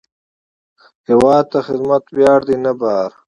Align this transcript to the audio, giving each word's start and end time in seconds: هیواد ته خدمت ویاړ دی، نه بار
هیواد 1.07 1.45
ته 1.51 1.59
خدمت 1.67 2.03
ویاړ 2.15 2.39
دی، 2.47 2.55
نه 2.65 2.71
بار 2.79 3.09